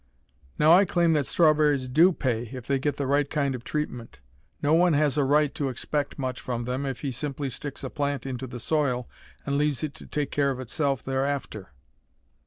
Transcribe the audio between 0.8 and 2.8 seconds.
claim that strawberries do pay if they